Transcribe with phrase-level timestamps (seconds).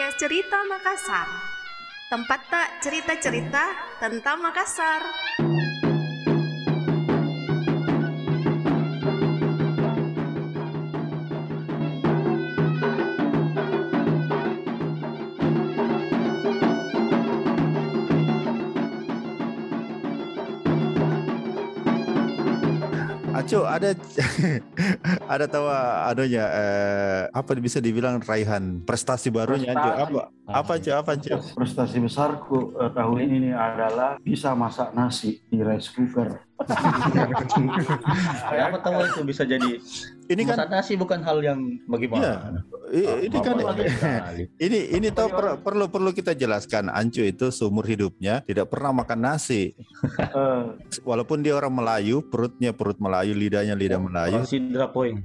[0.00, 1.28] podcast Cerita Makassar.
[2.08, 3.64] Tempat tak cerita-cerita
[4.00, 5.04] tentang Makassar.
[23.40, 23.90] Aco ada
[25.32, 25.66] ada tahu
[26.12, 29.96] anunya eh, apa bisa dibilang raihan prestasi barunya Aco Prestasi.
[30.04, 35.58] apa apa Aco apa Aco Prestasi besarku eh, tahun ini adalah bisa masak nasi di
[35.58, 36.42] rice cooker.
[38.44, 39.80] Siapa tahu itu bisa jadi
[40.28, 41.88] ini kan masak nasi bukan hal yang Iya.
[41.88, 42.28] bagaimana.
[42.90, 43.54] i- ini kan
[44.66, 49.20] ini ini tahu per- perlu perlu kita jelaskan Ancu itu seumur hidupnya tidak pernah makan
[49.24, 49.72] nasi
[50.20, 50.62] Eh,
[51.00, 55.16] walaupun dia orang Melayu perutnya perut Melayu lidahnya lidah Melayu sidra poin.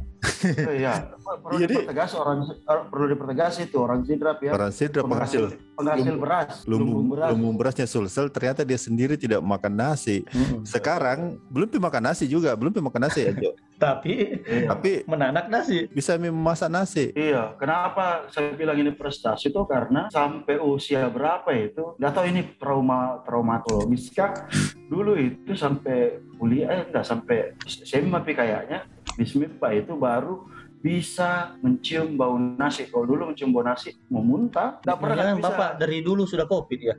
[0.46, 0.94] Eh, ya,
[1.40, 1.76] perlu Iya, Dik.
[1.82, 4.52] dipertegas orang eh, perlu dipertegas itu orang sidrap ya.
[4.52, 5.44] orang sidra penghasil
[5.76, 7.30] penghasil beras, lumbung beras.
[7.32, 10.24] lumbung berasnya sulsel ternyata dia sendiri tidak makan nasi
[10.64, 14.72] sekarang belum makan nasi juga belum makan nasi Anco Tapi Iya.
[14.72, 15.84] tapi menanak nasi.
[15.92, 22.00] bisa memasak nasi Iya, kenapa saya bilang ini prestasi itu karena sampai usia berapa itu,
[22.00, 24.32] nggak tahu ini trauma traumatologis kah?
[24.92, 30.44] Dulu itu sampai kuliah, eh, enggak sampai SMA kayaknya di SMIPA itu baru
[30.78, 32.86] bisa mencium bau nasi.
[32.86, 35.46] Kalau dulu mencium bau nasi mau muntah, nggak pernah Jangan bisa.
[35.50, 36.96] Bapak dari dulu sudah covid ya.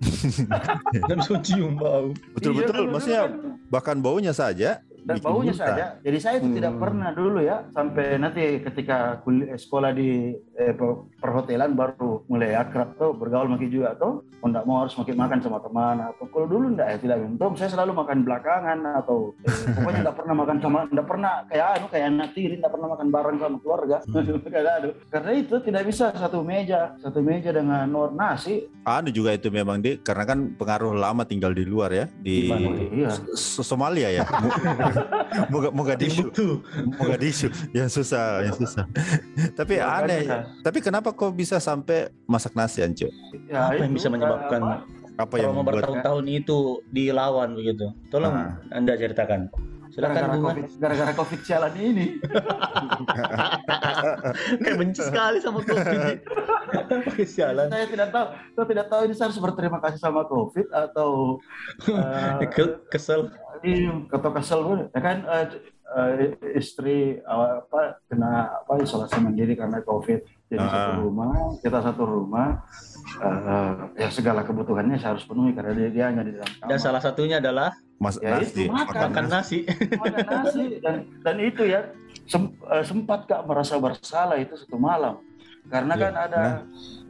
[1.09, 2.11] Dan bisa cium bau.
[2.35, 3.33] betul-betul Iya, dulu maksudnya kan.
[3.69, 5.67] bahkan baunya saja dan baunya muntah.
[5.71, 5.85] saja.
[6.03, 6.83] Jadi saya itu tidak Hmm.
[6.83, 12.97] pernah dulu ya sampai nanti ketika kuliah sekolah di eh, per- perhotelan baru mulai akrab
[12.97, 14.25] tuh bergaul makin juga tuh.
[14.37, 17.53] Kalau nggak mau harus makin makan sama teman atau kalau dulu enggak ya tidak untung
[17.55, 21.87] saya selalu makan belakangan atau eh, pokoknya enggak pernah makan sama enggak tiri kayak anu
[21.89, 23.97] kayak anak tiri enggak pernah makan bareng sama keluarga.
[24.67, 24.91] Anu.
[25.09, 28.67] Karena itu tidak bisa satu meja satu meja dengan nur nasi.
[28.83, 32.49] anu juga itu memang di karena kan pengaruh lama tinggal di luar ya di
[32.87, 33.11] Iya.
[33.37, 34.25] Somalia ya
[35.53, 36.63] Moga Mogadishu Timbuktu.
[36.97, 38.85] Mogadishu yang susah yang susah
[39.53, 40.46] tapi Ya, aneh makanya.
[40.61, 43.09] Tapi kenapa kok bisa sampai masak nasi Anco
[43.47, 44.75] Ya, Apa yang bisa menyebabkan apa,
[45.17, 47.91] apa yang membuat bertahun-tahun itu dilawan begitu?
[48.07, 48.55] Tolong Ah.
[48.69, 49.49] Anda ceritakan.
[49.87, 52.07] Silakan gara-gara covid gara-gara covid sialan ini.
[54.59, 56.19] Kayak benci sekali sama covid.
[57.07, 57.67] Pakai sialan.
[57.71, 61.39] Saya tidak tahu, saya tidak tahu ini saya harus berterima kasih sama COVID atau
[62.51, 63.31] Ke- Kesel.
[63.59, 64.79] ini atau kesel pun.
[64.93, 65.45] Ya kan eh,
[65.89, 66.13] eh,
[66.53, 70.21] istri apa kena apa isolasi mandiri karena COVID.
[70.47, 70.71] Jadi Ah.
[70.71, 72.49] satu rumah, kita satu rumah.
[73.17, 76.69] eh, ya segala kebutuhannya saya harus penuhi karena dia, dia hanya di dalam kamar.
[76.69, 78.99] Dan salah satunya adalah mas Ya, nasi itu makan.
[79.09, 79.59] makan nasi.
[79.95, 81.81] Makan nasi dan dan itu ya
[82.25, 85.23] sem- eh, sempat kak merasa bersalah itu satu malam
[85.65, 86.43] karena Ya, kan ada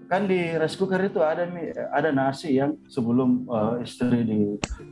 [0.04, 1.42] kan di rice cooker itu ada
[1.91, 4.41] ada nasi yang sebelum eh, istri di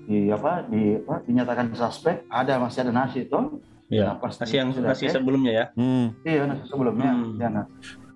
[0.03, 4.09] di apa di apa dinyatakan suspek ada masih ada nasi itu Ya.
[4.09, 5.67] Nah, pas Nasi yang sudah nasi sebelumnya ya.
[5.75, 6.07] hmm.
[6.25, 7.37] iya nasi sebelumnya Hmm.
[7.37, 7.67] ya, nah.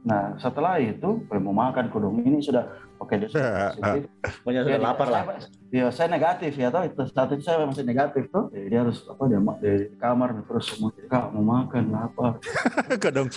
[0.07, 2.65] Nah setelah itu mau makan kudung ini sudah
[3.03, 4.11] oke dia sudah positif.
[4.43, 5.23] Pokoknya sudah lapar lah.
[5.69, 6.81] Iya, saya negatif ya, toh.
[6.81, 8.49] Itu saat itu saya masih negatif tuh.
[8.49, 10.91] Jadi dia harus apa dia di kamar terus semua.
[11.05, 12.41] Kak mau makan lapar.
[13.05, 13.29] kadang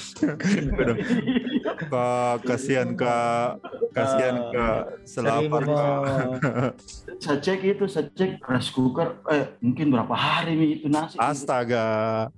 [0.71, 0.97] kadang
[1.81, 3.59] kak kasihan kak.
[3.91, 4.81] Kasihan kak.
[5.03, 6.01] Selapar kak.
[7.19, 11.19] Saya cek itu, saya cek rice cooker, eh mungkin berapa hari nih itu nasi.
[11.19, 12.31] astaga.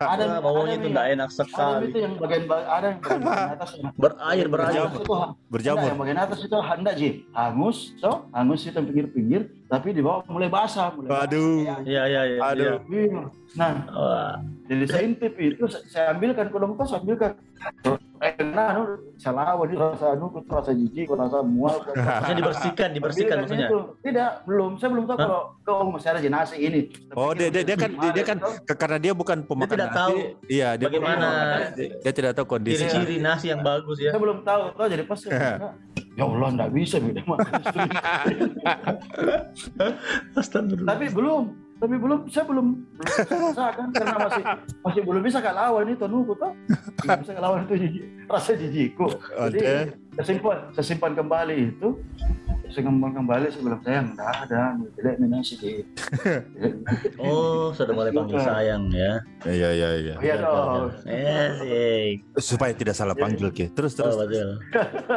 [0.00, 1.84] Ah, baunya itu Mi, enggak enak Ada sekali.
[1.86, 3.70] itu yang bagian ba- ada yang bagian atas.
[3.76, 4.82] yang- Berair, berair.
[4.88, 5.86] Enggak, berjamur.
[5.86, 7.08] Yang bagian atas itu hendak ji.
[7.30, 8.88] Hangus, so hangus itu yang
[9.26, 11.24] pinggir-pinggir, tapi di bawah mulai basah, mulai basah.
[11.26, 11.58] Aduh.
[11.82, 12.40] Iya, iya, iya.
[12.40, 12.74] Aduh.
[12.86, 13.22] Iya.
[13.56, 14.34] Nah, Wah,
[14.66, 17.32] Jadi saya intip itu, saya- saya ambilkan kodong itu, saya ambilkan.
[18.18, 18.82] Eh, nah, anu,
[19.16, 21.78] saya lawan itu rasa anu, rasa jijik, rasa mual.
[21.86, 23.68] maksudnya dibersihkan, dibersihkan maksudnya.
[23.70, 23.80] itu.
[24.02, 24.70] Tidak, belum.
[24.76, 25.22] Saya belum tahu Hah?
[25.22, 26.90] kalau kau masih ada jenazah ini.
[27.14, 30.16] oh dia dia, dia kan dia, dia kan karena dia bukan pemakan tidak nasi tahu
[30.46, 31.26] iya dia bagaimana
[31.74, 34.10] dia, dia tidak tahu kondisi Ciri-ciri nasi yang bagus ya.
[34.14, 35.32] Saya belum tahu, tahu jadi pas saya
[36.16, 37.20] Ya Allah, enggak bisa beda.
[40.40, 40.88] Astagfirullah.
[40.96, 41.42] Tapi belum,
[41.76, 42.66] tapi belum, saya belum,
[42.96, 44.44] belum bisa kan karena masih
[44.80, 46.32] masih belum bisa kak lawan itu nunggu.
[46.40, 48.00] Belum bisa kak lawan itu
[48.32, 49.12] rasa jijikku.
[49.52, 52.00] Jadi saya simpan, saya simpan kembali itu.
[52.66, 54.62] Saya simpan kembali saya bilang sayang, enggak ada,
[54.98, 55.72] jelek nih nasi di.
[57.22, 59.22] Oh, sudah mulai panggil sayang ya.
[59.46, 60.90] iya iya iya Iya dong.
[61.06, 64.50] Eh, supaya tidak salah panggil ke terus Oh, terus betul.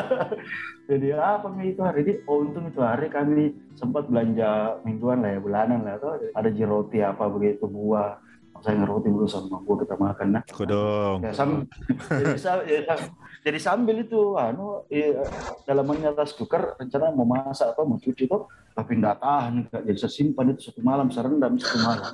[0.90, 2.14] Jadi apa nih itu hari ini?
[2.26, 6.34] Oh untung itu hari kami sempat belanja mingguan lah ya bulanan lah tuh.
[6.34, 8.18] Ada jeroti apa begitu buah
[8.64, 11.24] saya ngeroti dulu sama gua kita makan nah Kodong.
[11.24, 11.66] ya sam
[12.08, 12.36] jadi,
[12.68, 12.96] ya,
[13.44, 15.16] jadi sambil itu anu eh,
[15.64, 19.82] dalamannya rice cooker rencana mau masak atau mau cuci tuh tapi nggak tahan Kak.
[19.84, 22.14] jadi saya simpan itu satu malam saya rendam satu malam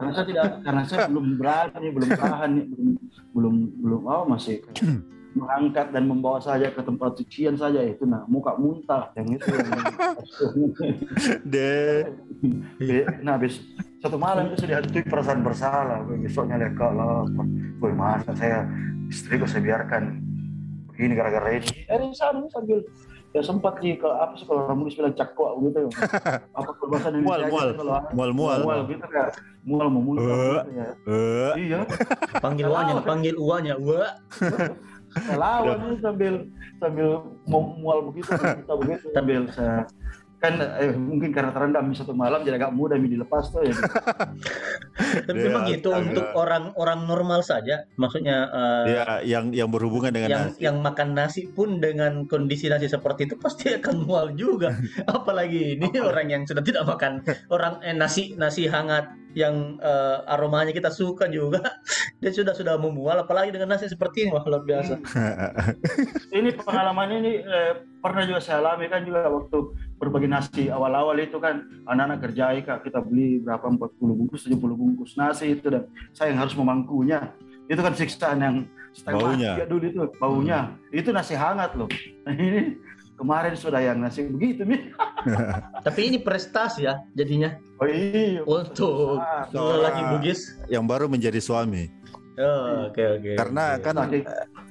[0.00, 2.90] karena saya tidak karena saya belum berani belum tahan belum
[3.36, 3.54] belum
[3.84, 4.64] belum oh masih
[5.30, 9.44] mengangkat dan membawa saja ke tempat cucian saja itu nah muka muntah yang itu.
[9.44, 9.68] Yang
[11.44, 13.04] Deh.
[13.20, 13.60] Nah habis
[13.98, 16.00] satu malam itu saya dihantui perasaan bersalah.
[16.06, 17.26] Besoknya lihat kok lah
[17.78, 18.64] boy masa saya?
[19.08, 20.20] Istriku saya biarkan
[20.88, 21.68] begini gara-gara ini.
[21.84, 22.84] Eh di sana sambil
[23.28, 25.80] ya sempat di ke apa sih kalau orang bilang cakwa gitu.
[26.52, 27.68] Apa kalau bahasa Indonesia Mual, mual.
[27.68, 28.58] gitu, kalau Mual mual.
[28.64, 29.30] mual gitu kayak
[29.62, 30.40] mual mau muntah Eh.
[30.40, 31.80] gitu ya Eh, iya.
[32.38, 34.04] Panggil uanya, panggil uanya, wa.
[35.36, 36.34] lawan sambil
[36.78, 37.08] sambil
[37.48, 39.06] mual begitu kita begitu.
[39.16, 39.88] Sambil saya
[40.38, 43.74] kan eh, mungkin karena terendam di satu malam jadi agak mudah dilepas tuh ya
[44.98, 46.04] Tapi memang itu astaga.
[46.10, 47.86] untuk orang-orang normal saja.
[47.96, 50.58] Maksudnya eh, ya yang yang berhubungan dengan yang nasi.
[50.60, 54.74] yang makan nasi pun dengan kondisi nasi seperti itu pasti akan mual juga.
[55.06, 60.74] Apalagi ini orang yang sudah tidak makan orang eh, nasi nasi hangat yang eh, aromanya
[60.74, 61.62] kita suka juga.
[62.18, 64.98] Dia sudah sudah memual apalagi dengan nasi seperti ini wah luar biasa.
[66.34, 69.58] ini pengalaman ini eh, pernah juga saya alami kan juga waktu
[69.98, 73.66] berbagi nasi awal-awal itu kan anak-anak kerjai kak kita beli berapa?
[73.66, 77.34] 40 bungkus 70 bungkus nasi itu dan saya yang harus memangkunya.
[77.68, 78.56] Itu kan siksaan yang
[78.96, 79.52] setengah Baunya.
[79.60, 80.60] ya dulu itu baunya.
[80.88, 81.90] Itu nasi hangat loh.
[82.24, 82.80] Nah, ini
[83.18, 84.94] kemarin sudah yang nasi begitu nih
[85.86, 87.58] Tapi ini prestasi ya jadinya.
[87.82, 88.40] Oh iya.
[88.46, 89.20] Untuk
[89.52, 90.40] lelaki Bugis.
[90.70, 91.90] yang baru menjadi suami.
[92.38, 93.30] Oh, Oke oke.
[93.34, 93.82] Karena oke.
[93.82, 94.26] kan Saking-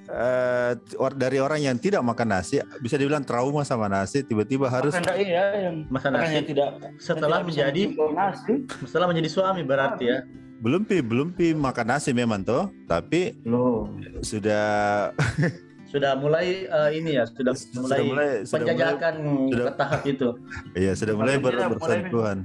[0.07, 4.95] eh, or- dari orang yang tidak makan nasi bisa dibilang trauma sama nasi tiba-tiba harus
[4.95, 6.31] enggak iya yang Makan nasi.
[6.33, 8.53] yang tidak setelah yang tidak menjadi nasi.
[8.81, 10.19] setelah menjadi suami berarti ya.
[10.57, 10.97] belum pi.
[11.01, 11.51] Belum pi.
[11.51, 12.71] Makan nasi memang toh.
[12.85, 13.91] Tapi loh
[14.21, 15.11] sudah
[15.87, 19.13] Sudah mulai eh, ini ya, sudah, sudah mulai, mulai penjajakan
[19.47, 20.29] sudah- ke tahap itu.
[20.73, 22.37] iya sudah mulai ber, bersentuhan.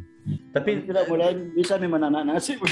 [0.51, 2.55] Tapi tidak mulai bisa nih menanak nasi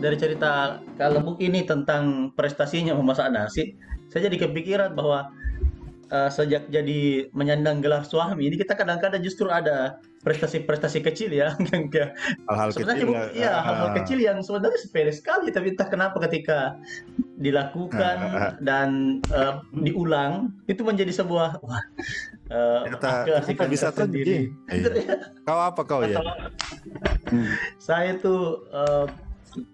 [0.00, 0.50] dari cerita
[0.96, 3.76] Kak Lembuk ini tentang prestasinya memasak nasi,
[4.08, 5.28] saya jadi kepikiran bahwa
[6.08, 7.00] eh, sejak jadi
[7.30, 11.56] menyandang gelar suami ini kita kadang-kadang justru ada prestasi-prestasi kecil ya
[12.50, 16.20] hal-hal sebenarnya kecil bu- iya ah, hal-hal kecil yang sebenarnya sepele sekali tapi entah kenapa
[16.26, 16.76] ketika
[17.38, 18.88] dilakukan Ah, dan
[19.30, 21.80] eh, diulang itu menjadi sebuah wah
[22.52, 24.36] eh, Ternyata- keasikan ternyata bisa tersendiri.
[24.68, 24.90] Iya.
[25.48, 26.20] kau apa kau ya?
[27.78, 29.06] Saya tuh eh,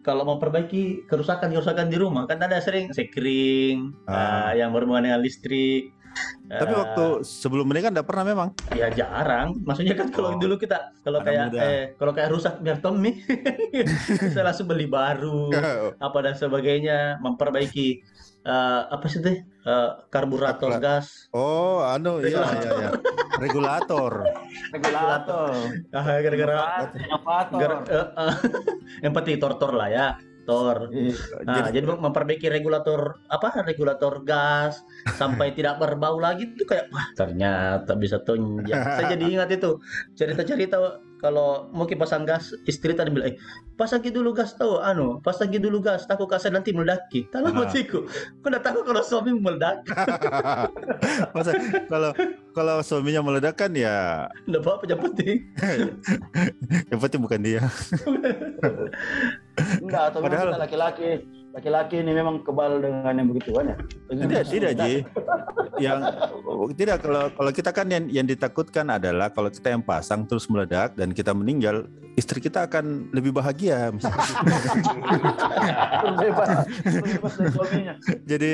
[0.00, 4.50] kalau memperbaiki kerusakan-kerusakan di rumah kan ada sering sekring Ah.
[4.50, 5.93] eh, yang berhubungan dengan listrik.
[6.46, 10.40] tapi Eh, waktu sebelum menikah enggak pernah memang ya jarang, maksudnya kan kalau Oh.
[10.40, 11.61] dulu kita kalau kayak muda.
[11.61, 13.20] eh kalau kayak rusak biar Tommy,
[14.32, 15.52] saya langsung beli baru
[16.00, 18.00] apa dan sebagainya, memperbaiki
[18.46, 21.26] eh, apa sih teh Eh, karburator gas.
[21.34, 22.90] oh anu iya iya iya
[23.43, 24.22] regulator
[24.70, 25.50] regulator
[25.90, 26.54] Ah, gara-gara
[27.50, 28.06] gara- eh,
[29.02, 30.06] eh, tor-tor lah ya,
[30.46, 30.87] tor.
[30.94, 31.19] Iya.
[31.43, 34.79] Nah, jadi, memperbaiki regulator apa regulator gas
[35.19, 38.79] sampai tidak berbau lagi itu kayak wah ternyata bisa tunjang.
[38.79, 39.82] Saya jadi ingat itu
[40.15, 40.79] cerita-cerita
[41.27, 43.37] kalau mungkin pasang gas istri tadi bilang eh
[43.75, 47.27] pasang dulu gas tahu anu pasang dulu gas takut kasar nanti meledaki.
[47.35, 47.55] Tahu Ah.
[47.67, 48.06] matiku
[48.43, 49.83] kau udah tahu kalau suami meledak
[51.35, 51.51] Masa
[51.91, 52.11] kalau
[52.55, 54.87] kalau suaminya meledak kan ya udah apa?
[54.87, 55.37] Yang penting.
[56.95, 57.63] Yang penting bukan dia.
[59.56, 61.08] enggak atau memang Padahal- kita laki-laki
[61.56, 63.77] laki-laki ini memang kebal dengan yang begituan ya
[64.13, 64.72] Dengan Tidak, tidak.
[64.77, 64.94] Ji.
[65.81, 65.98] Yang
[66.77, 70.93] tidak kalau kalau kita kan yang yang ditakutkan adalah kalau kita yang pasang terus meledak
[70.96, 73.93] dan kita meninggal, istri kita akan lebih bahagia.
[76.01, 76.48] Terbebas,
[76.81, 77.34] terbebas
[78.25, 78.53] Jadi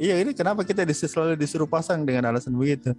[0.00, 2.92] iya ini kenapa kita selalu disuruh pasang dengan alasan begitu.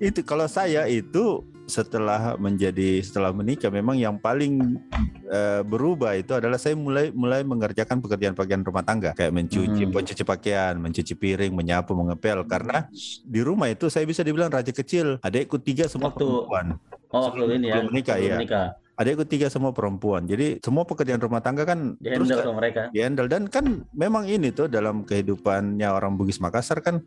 [0.00, 4.76] itu kalau saya itu setelah menjadi setelah menikah memang yang paling
[5.24, 9.94] eh, berubah itu adalah saya mulai mulai mengerjakan pekerjaan-pekerjaan rumah tangga kayak mencuci, Hmm.
[9.94, 12.90] mencuci pakaian, mencuci piring, menyapu, mengepel karena
[13.22, 15.22] di rumah itu saya bisa dibilang raja kecil.
[15.22, 16.66] Adikku tiga semua Waktu- perempuan.
[17.08, 18.34] oh waktu ini ya menikah, iya.
[18.36, 18.66] menikah.
[19.00, 20.22] Adikku tiga semua perempuan.
[20.22, 22.82] Jadi semua pekerjaan rumah tangga kan Di terus kan mereka.
[22.90, 27.00] dihandle dan kan memang ini tuh dalam kehidupannya orang Bugis Makassar kan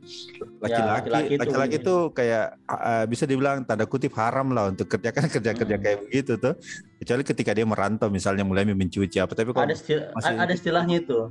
[0.57, 1.85] laki-laki laki-laki itu laki-laki ini.
[1.85, 5.83] tuh kayak uh, bisa dibilang tanda kutip haram lah untuk kerjakan kerja-kerja Hmm.
[5.83, 6.53] kayak begitu tuh
[6.97, 10.95] kecuali ketika dia merantau misalnya mulai mencuci apa tapi kalau Ada istil- masih- ada istilahnya
[10.97, 11.29] itu.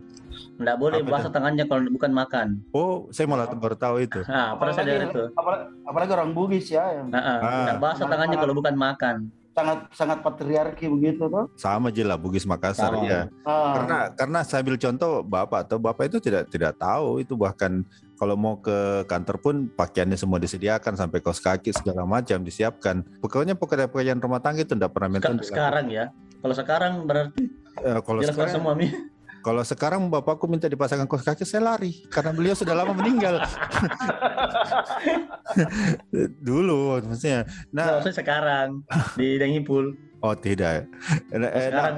[0.55, 2.47] Nggak boleh Apa basah tangannya kalau bukan makan.
[2.71, 5.23] oh saya malah baru tahu itu Nah, pernah saya dengar itu.
[5.33, 7.63] apalagi, apalagi orang Bugis ya yang Nah, ah, Ah.
[7.67, 9.17] nggak basah tangannya kalau bukan makan.
[9.53, 11.47] Sangat sangat patriarki begitu tuh.
[11.55, 13.05] sama aja lah Bugis Makassar Sama.
[13.05, 17.37] ya Ah, karena karena saya ambil contoh bapak atau bapak itu tidak tidak tahu itu
[17.37, 17.85] bahkan
[18.17, 23.53] kalau mau ke kantor pun pakaiannya semua disediakan sampai kaos kaki segala macam disiapkan pokoknya
[23.55, 26.09] pekerjaan-pekerjaan rumah tangga itu tidak pernah menton sekarang ya.
[26.41, 28.93] Kalau sekarang berarti Eh, kalau sekarang semua Mi.
[29.43, 32.07] Kalau sekarang bapakku minta dipasangkan kaos kaki saya lari.
[32.07, 33.43] Karena beliau sudah lama meninggal.
[36.47, 37.51] Dulu maksudnya.
[37.75, 38.87] Nah, nah maksudnya sekarang
[39.19, 39.99] di Denghipul.
[40.23, 40.87] oh tidak.
[41.35, 41.97] Eh, nah, Sekarang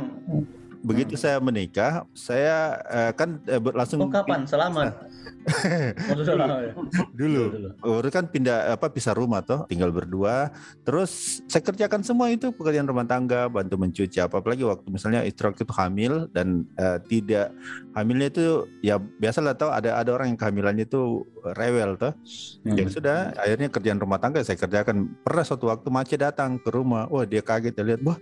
[0.85, 4.45] begitu saya menikah saya eh, kan ber- langsung oh kapan?
[4.45, 4.93] Selamat.
[5.45, 6.73] Oh, ya.
[7.13, 7.69] dulu Dulu.
[7.81, 10.49] Baru kan pindah apa pisah rumah toh, tinggal berdua.
[10.89, 15.53] Terus saya kerjakan semua itu pekerjaan rumah tangga, bantu mencuci apa apalagi waktu misalnya istri
[15.53, 17.53] itu hamil dan eh, tidak
[17.93, 18.45] hamilnya itu
[18.81, 22.17] ya biasalah tahu ada ada orang yang kehamilannya itu rewel toh.
[22.65, 22.77] Hmm.
[22.77, 25.13] Ya sudah, akhirnya kerjaan rumah tangga saya kerjakan.
[25.21, 28.17] Pernah suatu waktu Mace datang ke rumah, wah dia kaget dia lihat, wah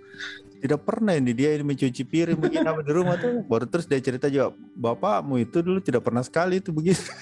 [0.62, 3.40] tidak pernah ini dia ini mencuci piring begini apa di rumah tuh.
[3.48, 7.00] Baru terus dia cerita juga, bapakmu itu dulu tidak pernah sekali itu begitu.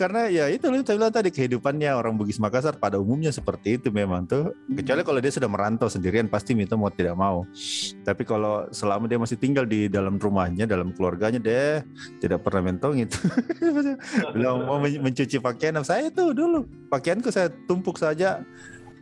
[0.00, 3.92] Karena ya itu loh saya bilang tadi kehidupannya orang Bugis Makassar pada umumnya seperti itu
[3.92, 4.56] memang tuh.
[4.72, 7.44] Kecuali kalau dia sudah merantau sendirian pasti minta mau tidak mau.
[8.00, 11.84] Tapi kalau selama dia masih tinggal di dalam rumahnya, dalam keluarganya dia
[12.18, 13.20] tidak pernah mentong itu.
[14.34, 18.42] Bilang mau men- mencuci pakaian saya itu dulu pakaianku saya tumpuk saja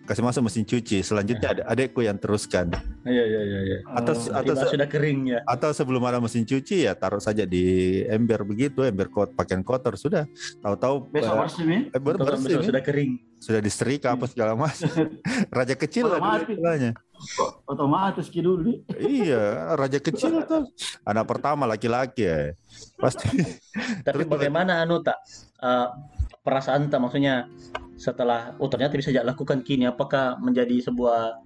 [0.09, 1.05] kasih masuk mesin cuci.
[1.05, 2.73] Selanjutnya ada adekku yang teruskan.
[3.05, 3.79] Iya iya iya iya.
[3.93, 5.39] Atau Oh, atau sudah kering ya.
[5.45, 7.63] atau sebelum ada mesin cuci ya taruh saja di
[8.09, 10.25] ember begitu, ember kot pakaian kotor sudah.
[10.59, 12.65] Tahu-tahu besok eh, bersih eh, baru Betul, bersih Mi.
[12.65, 13.13] sudah kering.
[13.39, 14.89] sudah disetrika apa segala macam.
[15.55, 16.91] Raja kecil lah istilahnya.
[17.65, 20.71] otomatis ki dulu Iya, raja kecil tuh.
[21.03, 22.55] Anak pertama laki-laki ya.
[22.95, 23.27] Pasti.
[24.07, 25.19] Tapi Terus- bagaimana anu tak
[25.59, 25.87] eh,
[26.41, 27.47] perasaan tak maksudnya
[27.99, 31.43] setelah oh ternyata bisa jadi lakukan kini apakah menjadi sebuah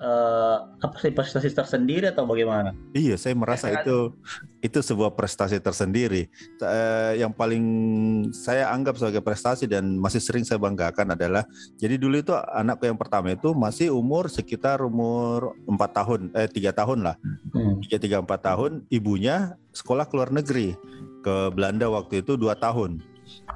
[0.00, 2.72] eh, apa sih prestasi tersendiri atau bagaimana?
[2.96, 4.16] Iya, saya merasa itu
[4.64, 6.30] itu sebuah prestasi tersendiri.
[6.62, 7.64] Eh, yang paling
[8.32, 11.44] saya anggap sebagai prestasi dan masih sering saya banggakan adalah
[11.76, 16.72] jadi dulu itu anakku yang pertama itu masih umur sekitar umur empat tahun, eh tiga
[16.72, 17.16] tahun lah,
[17.52, 17.82] Hmm.
[17.84, 18.86] tiga tiga empat tahun.
[18.88, 20.72] Ibunya sekolah ke luar negeri
[21.20, 23.09] ke Belanda waktu itu dua tahun.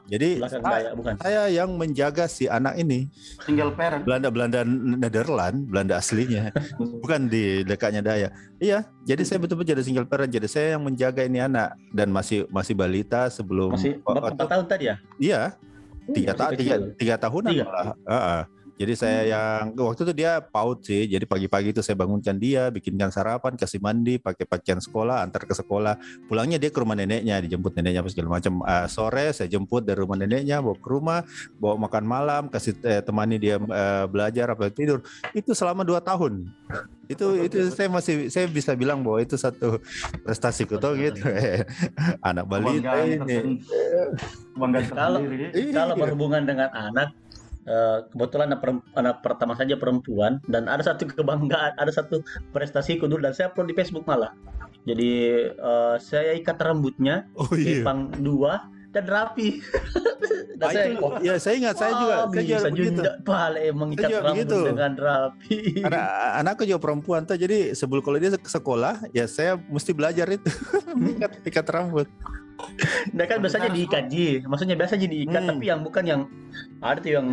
[0.05, 1.15] Jadi saya, bukan?
[1.17, 3.09] saya yang menjaga si anak ini.
[3.49, 4.05] Single parent.
[4.05, 6.53] Belanda Belanda Nederland Belanda aslinya.
[7.05, 8.29] Bukan di dekatnya Daya.
[8.61, 10.29] Iya jadi saya betul-betul jadi single parent.
[10.29, 11.73] Jadi saya yang menjaga ini anak.
[11.89, 14.97] Dan masih masih balita sebelum Masih oh, berapa oh, empat tahun tadi ya?
[15.17, 15.41] iya
[16.13, 17.65] tiga, masih ta- tiga, tiga tahunan Tiga?
[17.65, 18.43] malah Heeh.
[18.75, 23.15] Jadi saya yang waktu itu dia paut sih jadi pagi-pagi itu saya bangunkan dia bikinkan
[23.15, 25.95] sarapan kasih mandi pakai pakaian sekolah antar ke sekolah.
[26.27, 28.67] Pulangnya dia ke rumah neneknya dijemput neneknya apa segala macam.
[28.67, 31.23] Eh, sore saya jemput dari rumah neneknya bawa ke rumah
[31.63, 35.07] bawa makan malam kasih eh, temani dia eh, belajar apa tidur.
[35.31, 36.51] Itu selama dua tahun.
[37.07, 39.79] Itu itu saya masih saya bisa bilang bahwa itu satu
[40.27, 41.23] prestasi kuto gitu.
[42.29, 43.63] anak balita ini.
[44.91, 45.47] Kalau- tersendiri.
[45.55, 45.73] Iya.
[45.75, 47.15] Kalau berhubungan dengan anak,
[47.65, 48.61] eh, kebetulan anak,
[48.95, 52.21] anak pertama saja perempuan dan ada satu kebanggaan, ada satu
[52.55, 54.33] prestasiku dulu dan saya upload di Facebook malah.
[54.85, 55.13] Jadi
[55.53, 59.59] eh, saya ikat rambutnya, oh iya kepang dua dan rapi.
[60.61, 63.13] dan Ah, saya, itu, ya saya ingat saya juga "Wah, saya juga bisa begitu juga
[63.27, 64.59] pala emang ikat rambut begitu.
[64.71, 65.59] dengan rapi.
[65.83, 66.03] Karena
[66.41, 70.47] anakku juga perempuan tuh, jadi sebelum kalau dia ke sekolah, ya saya mesti belajar itu
[71.19, 72.07] ikat, ikat rambut.
[73.13, 75.51] Nah kan biasanya diikat ji, maksudnya biasanya diikat Hmm.
[75.55, 76.21] tapi yang bukan yang
[76.79, 77.27] ada tuh yang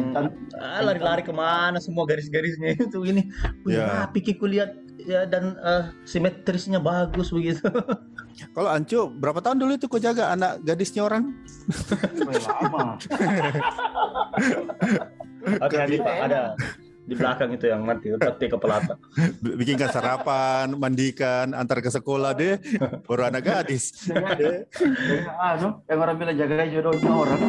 [0.58, 3.30] ah, lari-lari ke mana semua garis-garisnya itu ini.
[3.64, 7.64] Wih, rapi Ki, kulihat ya dan eh, simetrisnya bagus begitu.
[8.56, 11.36] Kalau Ancu, berapa tahun dulu itu kau jaga anak gadisnya orang?
[12.32, 12.96] Lama
[15.66, 16.42] Oke, ada, ada
[17.02, 18.94] di belakang itu yang nanti peti kepelata.
[19.42, 22.62] B- Bikinkan sarapan, mandikan, antar ke sekolah deh,
[23.04, 24.06] baru anak gadis.
[24.06, 27.42] Dengan- dengan anu yang orang bilang jaga jodohnya orang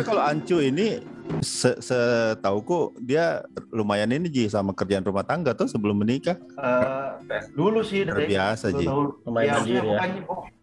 [0.00, 1.04] Tapi kalau Ancu ini
[1.44, 6.40] Se Setauku dia lumayan ini Ji sama kerjaan rumah tangga tuh sebelum menikah.
[6.40, 7.08] Eh,
[7.52, 8.88] dulu sih dari Terbiasa Ji.
[8.88, 9.84] dulu, Lumayan ya, mandiri ya.
[9.84, 10.10] bukan,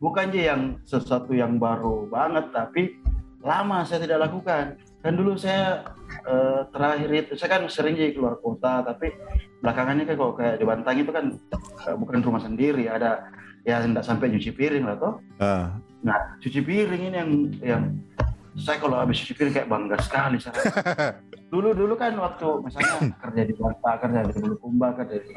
[0.01, 2.98] bukan Ji yang sesuatu yang baru banget tapi
[3.46, 4.75] lama saya tidak lakukan
[5.06, 5.88] kan dulu saya
[6.27, 9.13] eh, terakhir itu saya kan sering Ji keluar kota tapi
[9.62, 11.25] belakangan ini kan kalau kayak di Bantang itu kan
[11.86, 13.29] eh, bukan rumah sendiri ada
[13.63, 17.32] ya tidak sampai nyuci piring lah toh Ah, nah cuci piring ini yang
[17.63, 17.84] yang
[18.57, 20.61] saya kalau habis cuci piring kayak bangga sekali saya.
[21.53, 25.31] Dulu dulu kan waktu misalnya kerja di Bantang kerja di Bulukumba kerja di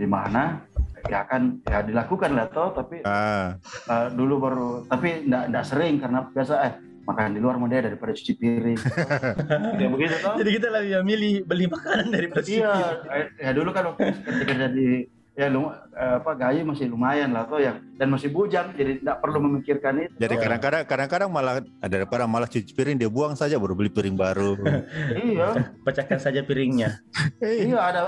[0.00, 0.64] di mana
[1.04, 3.60] ya kan ya dilakukan lah toh tapi ah.
[3.60, 7.84] Eh, dulu baru tapi enggak enggak sering karena biasa eh makan di luar mau dia
[7.84, 8.78] daripada cuci piring.
[8.80, 10.34] Kayak begitu toh.
[10.40, 12.72] Jadi kita lebih milih beli makanan daripada iya
[13.12, 14.08] eh, ya dulu kan waktu
[14.48, 14.88] kerja di
[15.32, 19.16] ya lum, eh, apa gaji masih lumayan lah toh yang dan masih bujang jadi tidak
[19.24, 23.72] perlu memikirkan itu Jadi kadang-kadang kadang-kadang malah daripada malah cuci piring dia buang saja baru
[23.72, 24.60] beli piring baru.
[25.32, 27.00] iya pecahkan saja piringnya.
[27.40, 28.00] iya ada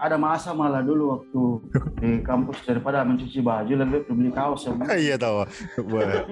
[0.00, 1.42] ada masa malah dulu waktu
[2.00, 5.44] di kampus daripada mencuci baju lebih beli kaos yang iya tahu.
[5.92, 6.24] Wah,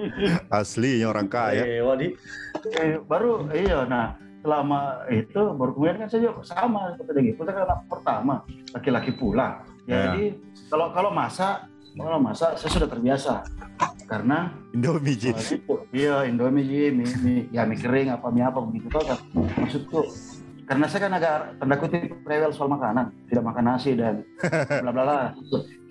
[0.49, 1.61] Aslinya orang kaya.
[1.61, 1.77] Eh.
[2.81, 7.55] Eh, baru iya nah selama itu baru kemudian kan saya juga sama seperti gitu saya
[7.55, 8.35] kan anak pertama
[8.75, 10.15] laki-laki pula Ya.
[10.15, 13.43] jadi kalau kalau masak kalau masak saya sudah terbiasa
[14.03, 15.29] karena Indomie Ji.
[15.29, 19.03] uh, itu iya Indomie Ji, mie, mie, ya mie kering apa mie apa begitu tuh
[19.03, 19.19] kan
[19.59, 20.01] maksudku
[20.63, 24.23] karena saya kan agak tanda kutip rewel soal makanan tidak makan nasi dan
[24.81, 25.19] bla bla bla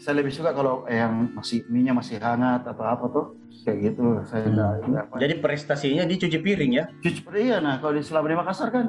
[0.00, 3.26] saya lebih suka kalau yang masih mie nya masih hangat atau apa tuh
[3.62, 4.50] kayak gitu saya Hmm.
[4.50, 6.84] enggak enggak apa Jadi prestasinya di cuci piring ya.
[6.99, 8.88] cuci iya nah kalau di selama di Makassar kan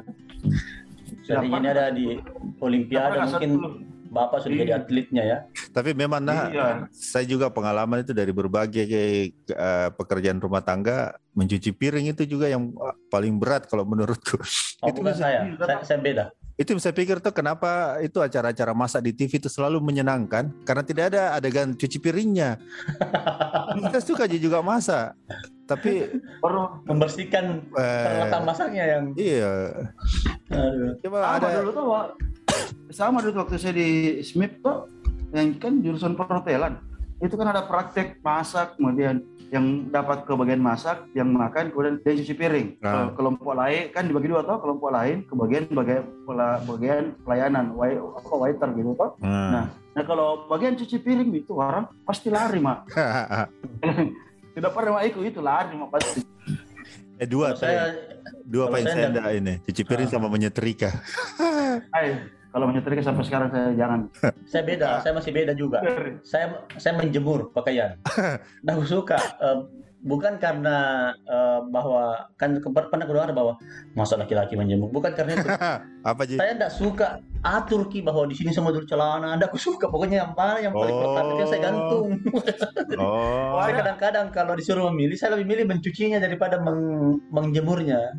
[1.24, 2.20] Jadi ini ada di
[2.58, 3.68] Olimpiade mungkin dulu?
[4.14, 4.62] Bapak sudah Iya.
[4.62, 5.38] jadi atletnya ya.
[5.74, 6.86] Tapi memang nah, Iya.
[6.88, 8.86] saya juga pengalaman itu dari berbagai
[9.34, 14.38] eh, pekerjaan rumah tangga mencuci piring itu juga yang eh, paling berat kalau menurutku.
[14.80, 15.40] Oh, Itu bukan bisa- saya.
[15.58, 15.78] saya.
[15.82, 16.24] Saya beda.
[16.54, 21.04] Itu saya pikir tuh kenapa itu acara-acara masak di TV itu selalu menyenangkan karena tidak
[21.10, 22.62] ada adegan cuci piringnya.
[23.82, 25.18] Kita suka aja juga masak.
[25.66, 29.72] Tapi baru Membersihkan eh, peralatan masaknya yang iya,
[30.52, 30.94] Aduh.
[31.02, 31.86] coba ada dulu tuh.
[32.90, 33.88] Sama dulu waktu saya di
[34.20, 34.86] SMIP tuh
[35.30, 36.78] yang kan jurusan perhotelan
[37.18, 42.12] itu kan ada praktek masak kemudian yang dapat ke bagian masak yang makan kemudian dia
[42.12, 43.06] cuci piring Ah.
[43.06, 46.02] Ke- kelompok lain kan dibagi dua toh kelompok lain ke bagian bagian
[46.64, 49.70] bagian pelayanan wai- apa waiter gitu toh Nah.
[49.70, 52.82] nah kalau bagian cuci piring itu orang pasti lari mak
[54.54, 56.18] tidak pernah mak ikut itu lari mak pasti
[57.14, 57.82] eh dua Kalau saya
[58.44, 60.12] dua kalau paling saya ini cuci piring Ah.
[60.12, 60.90] sama menyetrika.
[62.54, 64.00] Kalau menyetrika sampai sekarang saya jangan
[64.52, 65.82] saya beda, saya masih beda juga.
[66.22, 66.46] Saya
[66.78, 67.98] saya menjemur pakaian.
[68.64, 69.58] Nah, aku suka eh,
[70.00, 70.76] bukan karena
[71.18, 73.58] eh, bahwa kan ke- pernah keluar bahwa
[73.92, 75.48] masa laki-laki menjemur, bukan karena itu.
[76.06, 76.36] Apa Ji?
[76.36, 77.06] saya tidak suka
[77.42, 79.34] atur ki bahwa di sini semua dulu celana.
[79.34, 81.00] Anda aku suka pokoknya yang mana yang paling Oh.
[81.02, 82.06] kotak itu saya gantung.
[82.96, 83.58] Oh.
[83.58, 88.14] Saya kadang-kadang kalau disuruh memilih, saya lebih milih mencucinya daripada meng- menjemurnya.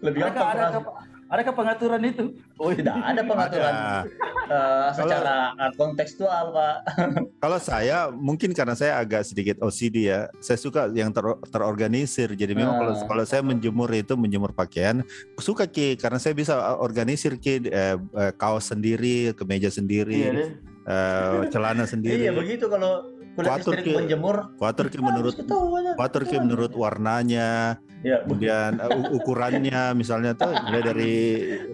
[0.00, 0.82] lebih gampang.
[1.30, 2.24] Adakah pengaturan itu
[2.58, 3.98] Oh, tidak ada pengaturan Ada.
[4.54, 6.76] eh, secara eh, kontekstual, Pak.
[7.42, 12.34] Kalau saya mungkin karena saya agak sedikit OCD ya, saya suka yang ter- terorganisir.
[12.34, 13.06] Jadi memang kalau Ah.
[13.06, 15.00] kalau saya menjemur itu menjemur pakaian,
[15.38, 20.50] suka ki karena saya bisa organisir ki eh, eh, kaos sendiri, kemeja iya sendiri, deh
[20.84, 22.26] eh, celana sendiri.
[22.28, 23.06] Iya, begitu kalau
[23.38, 24.36] kulit Kuatur, menjemur.
[24.58, 25.34] Kuatur ki menurut
[25.96, 31.14] kuatur ki menurut warnanya, Ya, kemudian eh, u- ukurannya misalnya tuh mulai dari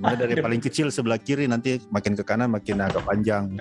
[0.03, 3.55] mulai dari paling kecil sebelah kiri nanti makin ke kanan makin agak panjang.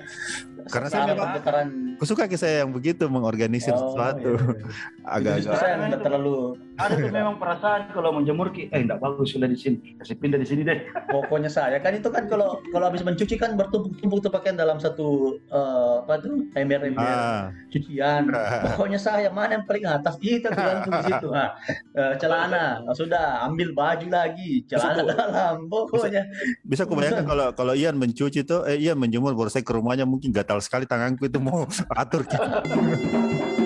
[0.66, 4.36] Karena saya memang putaran aku suka saya yang begitu mengorganisir Oh, sesuatu.
[4.36, 5.06] iya, iya.
[5.16, 5.54] Agak-agak.
[5.56, 6.36] Saya yang tidak terlalu
[6.76, 10.36] ada tuh memang perasaan kalau menjemur ki eh enggak bagus sudah di sini kasih pindah
[10.36, 10.76] di sini deh.
[11.14, 15.40] Pokoknya saya kan itu kan kalau kalau habis mencuci kan bertumpuk-tumpuk tuh pakaian dalam satu
[15.48, 17.00] eh, apa tuh ember-ember.
[17.00, 18.28] Ah, cucian.
[18.76, 20.20] Pokoknya saya mana yang paling atas?
[20.20, 21.28] Itu gantung di situ.
[21.32, 21.56] Nah,
[21.96, 22.84] eh, celana.
[22.84, 24.66] Nah, sudah ambil baju lagi.
[24.68, 26.22] Celana Bisa- dalam pokoknya.
[26.66, 30.04] bisa aku bayangkan kalau kalau Ian mencuci tuh, eh Ian menjemur baru saya ke rumahnya
[30.04, 31.66] mungkin gatal sekali tanganku itu mau
[32.02, 32.24] atur.
[32.26, 33.65] itu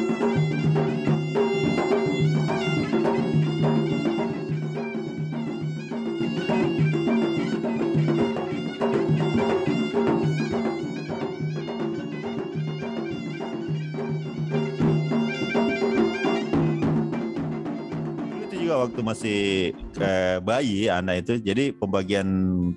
[19.11, 22.27] masih eh, bayi anak itu, jadi pembagian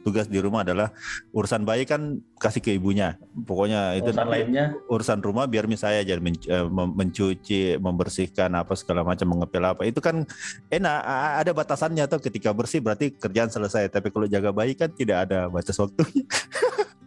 [0.02, 0.89] tugas di rumah adalah
[1.32, 3.15] urusan bayi kan kasih ke ibunya.
[3.46, 9.06] Pokoknya itu Urusan lainnya urusan rumah biar misalnya jadi men- eh, mencuci, membersihkan apa segala
[9.06, 9.86] macam, mengepel apa.
[9.86, 10.26] Itu kan
[10.74, 11.00] enak,
[11.46, 13.88] ada batasannya tuh ketika bersih berarti kerjaan selesai.
[13.93, 16.26] Tapi kalau jaga bayi kan tidak ada batas waktunya.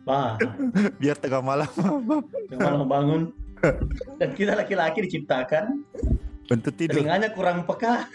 [0.07, 0.39] wah
[1.03, 1.69] biar tengah malam
[2.55, 3.23] yang malam bangun
[4.23, 5.83] dan kita laki-laki diciptakan
[6.47, 7.03] untuk tidur.
[7.03, 8.07] telinganya kurang peka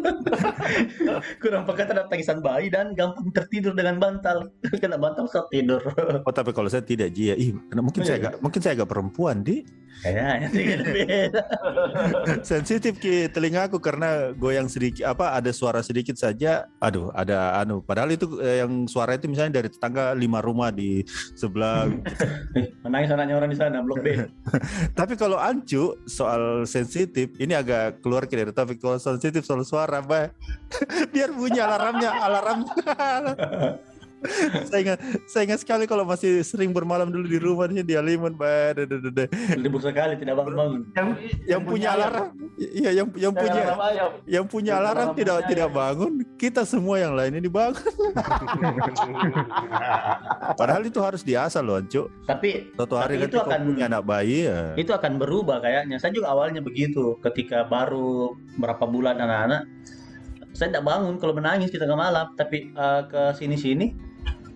[1.42, 5.82] kurang peka terhadap tangisan bayi dan gampang tertidur dengan bantal kena bantal saat tidur
[6.22, 7.36] Oh tapi kalau saya tidak Ji ya.
[7.36, 8.22] Ih, mungkin Oh, saya iya.
[8.30, 9.64] agak mungkin saya agak perempuan di
[10.00, 10.48] kayaknya
[10.84, 11.42] beda
[12.50, 16.66] sensitif ki telingaku karena goyang sedikit apa ada suara sedikit saja.
[16.80, 21.04] Aduh, ada anu padahal itu eh, yang suara itu misalnya dari tetangga lima rumah di
[21.36, 21.90] sebelah.
[22.84, 24.08] Menangis anaknya orang di sana blok B
[24.98, 30.00] tapi kalau Ancu soal sensitif ini agak keluar ke dari topik kalau sensitif soal suara,
[30.00, 30.26] Mbak.
[31.12, 32.60] Biar bunyi alarmnya, alarm.
[34.68, 38.36] Saya ingat saya ingat sekali kalau masih sering bermalam dulu di rumahnya di Aliman.
[38.36, 39.24] Dede, dede.
[39.56, 41.08] libur sekali tidak bangun-bangun Yang,
[41.44, 42.24] Yang punya alarm,
[42.56, 43.60] iya yang yang punya
[44.28, 47.80] Yang punya Yang alarm alarm tidak tidak bangun, kita semua yang lain ini bangun.
[50.60, 52.08] Padahal itu harus diasah loh, Cuk.
[52.26, 54.60] tapi Suatu hari Tapi nanti itu akan- punya anak bayi ya.
[54.76, 59.62] itu akan berubah kayaknya saya juga awalnya begitu ketika baru berapa bulan anak-anak
[60.52, 63.94] saya tidak bangun kalau menangis kita nggak malam tapi eh, ke sini-sini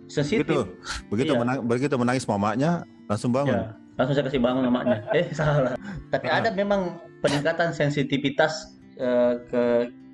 [0.06, 0.62] sensitif Begitu.
[1.08, 1.40] Begitu Iya.
[1.40, 2.70] menang, begitu menangis mamanya
[3.04, 3.54] langsung bangun.
[3.54, 3.62] Ya,
[3.94, 5.00] langsung saya kasih bangun namanya.
[5.16, 5.74] Eh salah.
[6.08, 6.38] Tapi Ah.
[6.38, 9.62] ada memang peningkatan sensitivitas eh, ke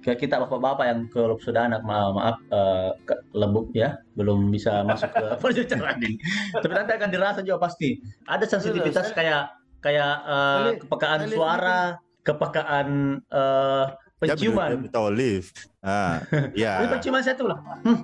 [0.00, 4.80] ke kita bapak-bapak yang kalau sudah anak maaf, maaf eh, ke- lembut ya belum bisa
[4.82, 6.16] masuk ke perjalanan ini.
[6.54, 8.00] Tapi nanti akan dirasa juga pasti.
[8.24, 9.42] Ada sensitivitas saya- kayak
[9.78, 11.80] kayak eh, Saya- kepekaan lihat suara,
[12.22, 12.88] kepekaan
[13.26, 13.86] eh,
[14.20, 14.84] Ya, penciuman.
[14.84, 15.72] betul, lift.
[15.80, 16.20] Ah,
[16.52, 16.84] Ini ya.
[16.86, 17.56] penciuman saya tuh lah.
[17.80, 18.00] Hmm,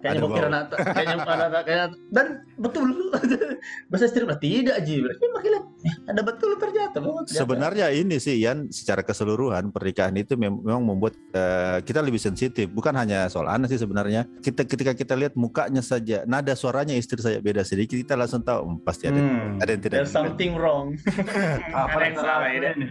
[0.00, 2.88] kayaknya mau kira anak, kayaknya anak, kayaknya dan betul.
[3.92, 4.98] Bahasa istri bilang tidak Ji.
[4.98, 5.62] Berarti makin eh,
[6.08, 6.96] ada betul ternyata.
[6.96, 7.28] ternyata.
[7.28, 12.66] Sebenarnya ini sih Yan secara keseluruhan pernikahan itu mem- memang membuat eh, kita lebih sensitif.
[12.66, 14.24] Bukan hanya soal anak sih sebenarnya.
[14.40, 18.60] Kita ketika kita lihat mukanya saja, nada suaranya istri saya beda sedikit, kita langsung tahu
[18.62, 19.96] "Hmm, pasti ada Hmm, ada yang tidak.
[20.00, 20.96] there's something wrong.
[21.76, 22.88] Apa yang salah ini.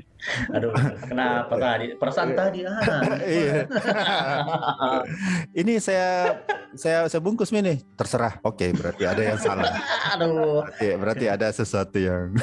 [0.51, 0.75] Aduh,
[1.07, 1.95] kenapa tadi?
[1.95, 2.79] Perasaan tadi ah.
[3.23, 3.63] Iya.
[5.55, 6.35] ini saya
[6.75, 8.35] saya saya bungkus ini terserah.
[8.43, 9.63] Oke, berarti ada yang salah.
[10.19, 12.35] Aduh, Berarti, berarti ada sesuatu yang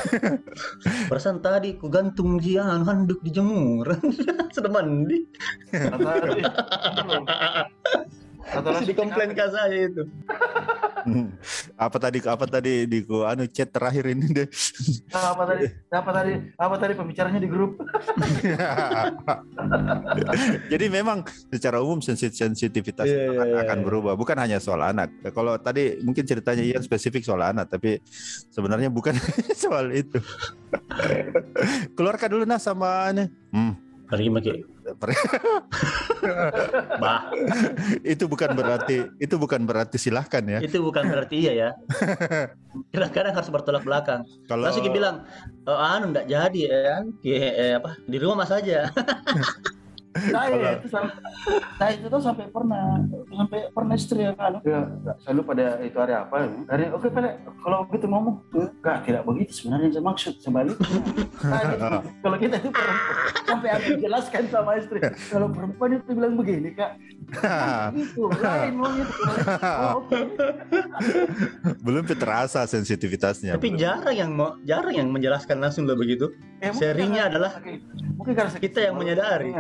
[1.11, 3.93] perasaan tadi ku gantung jian handuk di jemur.
[4.57, 5.29] Sudah mandi.
[8.47, 10.03] Masih dikomplain ke saya itu.
[11.77, 14.49] Apa tadi apa tadi di ku anu chat terakhir ini deh.
[15.13, 15.65] apa tadi?
[15.93, 16.33] Apa tadi?
[16.57, 17.77] Apa tadi pembicaranya di grup?
[20.73, 21.21] Jadi memang
[21.53, 23.61] secara umum sensit- sensitivitas Iya, itu iya, akan, iya.
[23.69, 24.13] akan berubah.
[24.17, 25.13] Bukan hanya soal anak.
[25.37, 28.01] Kalau tadi mungkin ceritanya Ian spesifik soal anak, tapi
[28.49, 29.13] sebenarnya bukan
[29.63, 30.17] soal itu.
[31.93, 33.29] Keluarkan dulu nah sama ini.
[33.53, 33.73] Hmm,
[34.07, 34.53] Pergi maki.
[37.03, 37.31] Bah,
[38.03, 40.59] itu bukan berarti itu bukan berarti silahkan ya.
[40.59, 41.69] itu bukan berarti iya ya.
[42.91, 44.27] Kadang-kadang harus bertolak belakang.
[44.51, 45.23] Kalau Langsung bilang,
[45.63, 46.95] e, anu enggak jadi ya.
[47.23, 47.95] Ya, eh, apa?
[48.07, 48.91] Di rumah mas aja.
[50.31, 51.15] saya itu sampai
[51.77, 52.85] saya itu tuh sampai pernah
[53.27, 56.37] sampai pernah istri ya nggak, saya lupa pada itu hari apa.
[56.37, 56.49] Ya.
[56.69, 57.31] hari oke Pele
[57.65, 58.37] kalau begitu ngomong.
[58.53, 61.01] Enggak tidak begitu sebenarnya yang saya maksud sebaliknya
[61.47, 64.99] Nah, kalau kita itu perempuan, sampai aku jelaskan sama istri.
[65.33, 66.93] Kalau perempuan itu bilang begini kak.
[67.97, 69.23] Gitu lain maunya itu
[69.67, 70.19] oh, oke.
[71.83, 73.59] Belum terasa sensitivitasnya.
[73.59, 76.31] Tapi jarang yang mau jarang yang menjelaskan langsung lah begitu.
[76.63, 77.53] Eh, karena adalah
[78.27, 79.51] mungkin karena saking- kita yang menyadari.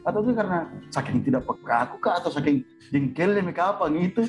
[0.00, 4.20] atau mungkin karena saking tidak peka aku kak atau saking jengkelnya mereka apa gitu?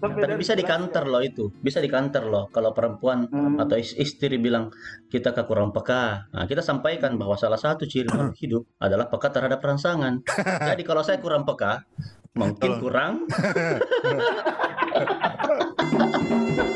[0.00, 2.44] Tapi bisa di kantor loh itu, bisa di kantor loh.
[2.48, 3.56] Kalau perempuan Hmm.
[3.56, 4.68] atau is- istri bilang
[5.08, 9.28] kita ke kurang peka, nah, kita sampaikan bahwa salah satu ciri makhluk hidup adalah peka
[9.28, 10.20] terhadap rangsangan.
[10.72, 11.84] Jadi kalau saya kurang peka,
[12.32, 13.12] mungkin kurang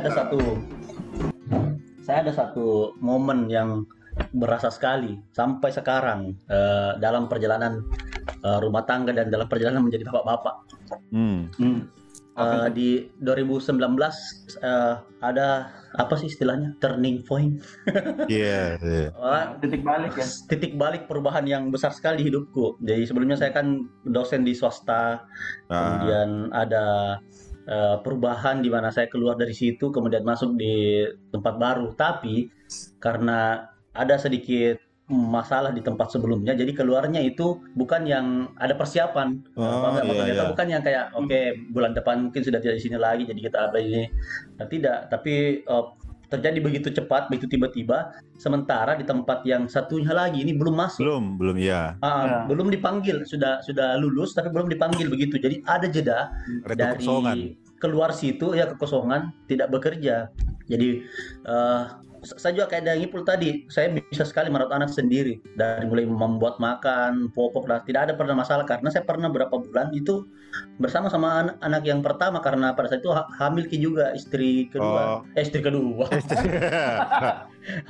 [0.00, 0.40] saya ada satu
[2.00, 3.84] saya ada satu momen yang
[4.32, 7.84] berasa sekali sampai sekarang eh, dalam perjalanan
[8.40, 10.56] eh, rumah tangga dan dalam perjalanan menjadi bapak-bapak.
[11.12, 11.52] Hmm.
[11.60, 11.84] Hmm.
[12.32, 12.88] Eh, di
[13.20, 13.76] 2019
[14.64, 15.48] eh, ada
[15.92, 17.60] apa sih istilahnya turning point
[18.30, 18.80] Iya.
[18.80, 19.12] iya.
[19.12, 23.52] Wah, titik balik ya titik balik perubahan yang besar sekali di hidupku jadi sebelumnya saya
[23.52, 25.28] kan dosen di swasta
[25.68, 27.18] Ah, kemudian ada
[27.70, 31.94] eh, perubahan di mana saya keluar dari situ kemudian masuk di tempat baru.
[31.94, 32.50] Tapi
[32.98, 39.42] karena ada sedikit masalah di tempat sebelumnya jadi keluarnya itu bukan yang ada persiapan.
[39.58, 40.44] Oh, nggak iya, iya.
[40.46, 41.40] bukan yang kayak oke
[41.74, 44.06] bulan depan mungkin sudah tidak di sini lagi jadi kita apa ini.
[44.58, 45.84] Nah, tidak tapi eh,
[46.30, 51.24] terjadi begitu cepat begitu tiba-tiba sementara di tempat yang satunya lagi ini belum masuk belum
[51.36, 51.98] belum ya.
[51.98, 52.38] Ah, Ya.
[52.46, 56.30] belum dipanggil sudah sudah lulus tapi belum dipanggil begitu jadi ada jeda
[56.64, 57.26] Ada kekosongan.
[57.28, 57.44] dari
[57.76, 60.30] keluar situ ya kekosongan tidak bekerja
[60.64, 61.02] jadi
[61.42, 61.82] eh,
[62.22, 65.40] saya juga kayak dari Ipul tadi saya bisa sekali merawat anak sendiri.
[65.56, 68.64] Dari mulai membuat makan popok dan tidak ada pernah masalah.
[68.68, 70.28] Karena saya pernah berapa bulan itu
[70.76, 74.68] bersama sama anak, anak yang pertama karena pada saat itu ha- hamil Ki juga istri
[74.68, 75.24] kedua.
[75.24, 75.38] Oh.
[75.38, 76.06] eh, istri kedua.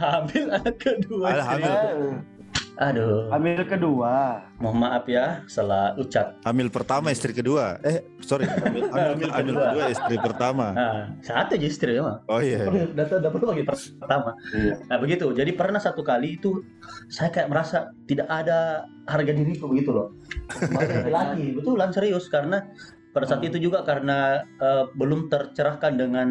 [0.02, 2.39] Hamil anak kedua kedua.
[2.80, 7.76] Aduh hamil kedua mohon maaf ya salah ucap Hamil pertama istri kedua.
[7.84, 8.48] Eh, sorry.
[8.48, 9.68] Hamil, hamil, Hamil hamil kedua.
[9.68, 10.66] kedua istri pertama.
[10.72, 12.64] nah, satu aja istri emang Oh iya.
[12.96, 14.32] Data dapat lagi pertama.
[14.56, 15.28] iya Nah begitu.
[15.36, 16.64] Jadi pernah satu kali itu
[17.12, 20.16] saya kayak merasa tidak ada harga diriku begitu loh.
[20.76, 22.64] Laki-laki, betulan serius karena
[23.10, 26.28] pada saat itu juga karena eh, belum tercerahkan dengan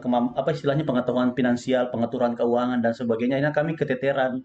[0.00, 3.38] kemam- apa istilahnya pengetahuan finansial, pengaturan keuangan dan sebagainya.
[3.40, 4.40] Ini kami keteteran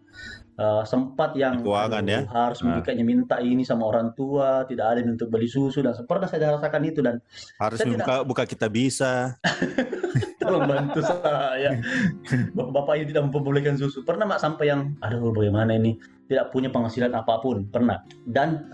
[0.54, 2.30] Eh, sempat yang Keuangan ya?
[2.30, 2.78] harus Nah.
[2.86, 6.82] kayaknya minta ini sama orang tua, tidak ada untuk beli susu dan pernah saya rasakan
[6.86, 7.18] itu dan
[7.58, 9.34] Harus Saya buka buka kita bisa.
[10.44, 11.80] tolong bantu saya
[12.52, 15.96] bapak-bapak ini tidak memperbolehkan susu pernah mak sampai yang aduh bagaimana ini
[16.28, 18.68] tidak punya penghasilan apa pun pernah dan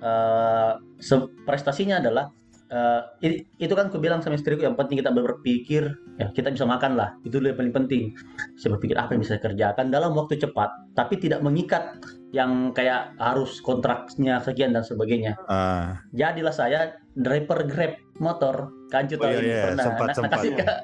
[0.00, 2.28] eh, se- prestasinya adalah
[2.68, 6.62] eh, i- itu kan aku bilang sama istriku yang penting kita berpikir ya kita bisa
[6.64, 7.18] makan lah.
[7.20, 8.14] Itu yang paling penting.
[8.54, 11.98] Saya berpikir apa yang bisa saya kerjakan dalam waktu cepat tapi tidak mengikat
[12.30, 15.34] yang kayak harus kontraknya sekian dan sebagainya.
[15.44, 18.70] Ah, jadilah saya driver grab motor.
[18.88, 19.84] Kancut Oh, iya, iya, pernah.
[19.84, 20.30] sempat, Nak- sempat.
[20.32, 20.80] nakasih ke-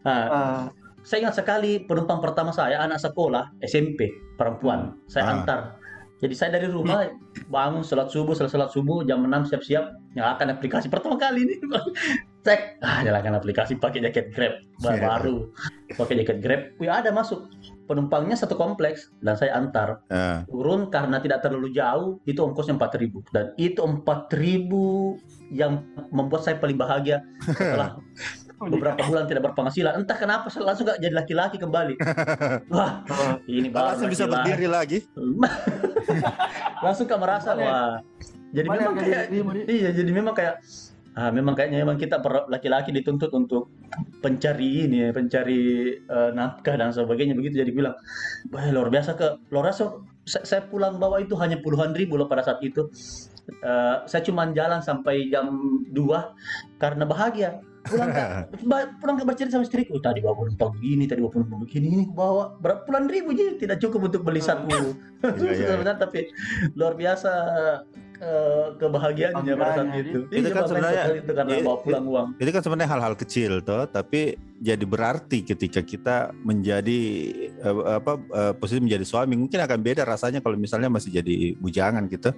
[0.00, 0.62] Nah, Ah,
[1.00, 4.98] saya ingat sekali penumpang pertama saya anak sekolah SMP perempuan.
[5.06, 5.32] Saya Ah.
[5.32, 5.60] antar
[6.18, 7.06] jadi saya dari rumah
[7.46, 11.54] bangun sholat subuh setelah sholat subuh jam 6 siap-siap nyalakan aplikasi pertama kali ini.
[12.46, 12.82] Cek.
[12.82, 14.58] Ah nyalakan aplikasi pakai jaket grab.
[14.78, 15.02] Ba- Iya.
[15.04, 15.36] baru.
[15.94, 16.60] Pakai jaket grab.
[16.78, 17.46] Wih ada masuk.
[17.86, 19.14] Penumpangnya satu kompleks.
[19.18, 20.02] Dan saya antar.
[20.10, 20.42] Ah.
[20.46, 25.18] turun karena tidak terlalu jauh itu ongkosnya 4000 dan itu 4000
[25.50, 27.22] yang membuat saya paling bahagia
[27.58, 27.94] setelah
[28.66, 30.02] beberapa bulan tidak berpenghasilan.
[30.02, 31.94] Entah kenapa saya langsung gak jadi laki-laki kembali.
[32.74, 34.42] Wah ah, ini baru Langsung bisa laki-laki.
[34.50, 34.98] berdiri lagi.
[36.84, 38.02] langsung gak merasa wah.
[38.50, 39.62] Jadi mana memang kayak jadi dirimu, Di?
[39.68, 40.56] iya jadi memang kayak
[41.18, 43.74] ah memang kayaknya memang kita per- laki-laki dituntut untuk
[44.22, 47.38] pencari ini ya, pencari eh, nafkah dan sebagainya.
[47.38, 47.94] Begitu jadi bilang
[48.50, 49.82] wah luar biasa ke luar biasa
[50.26, 52.88] saya, saya pulang bawa itu hanya puluhan ribu loh pada saat itu.
[53.48, 55.48] Eh, saya cuma jalan sampai jam
[55.88, 55.96] 2
[56.76, 58.28] karena bahagia pulang gak,
[59.00, 59.98] pulang gak bercerita sama istriku.
[59.98, 63.56] "Oh, tadi bawa penumpang begini tadi bawa penumpang begini ini bawa berapa puluhan ribu jadi
[63.56, 64.68] tidak cukup untuk beli satu.
[65.18, 65.66] Iya, iya.
[65.74, 66.30] sebenarnya tapi
[66.78, 67.30] luar biasa
[68.18, 72.04] eh, kebahagiaannya pada saat itu Itu Iya, kan bangga sebenarnya- itu karena i- bawa pulang
[72.04, 74.20] uang Itu kan sebenarnya hal-hal kecil toh, tapi
[74.58, 77.00] jadi berarti ketika kita menjadi
[77.54, 82.06] eh, apa eh, posisi menjadi suami mungkin akan beda rasanya kalau misalnya masih jadi bujangan
[82.08, 82.34] gitu.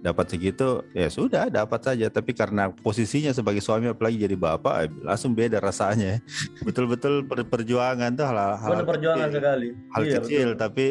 [0.00, 4.90] Dapat segitu ya sudah dapat saja, tapi karena posisinya sebagai suami apalagi jadi bapak eh,
[5.00, 6.18] langsung beda rasanya.
[6.66, 10.58] Betul-betul per- perjuangan tuh hal-hal Benar perjuangan kecil, sekali hal Iya, kecil betul.
[10.58, 10.86] tapi